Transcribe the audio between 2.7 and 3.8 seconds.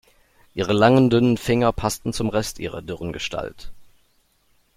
dürren Gestalt.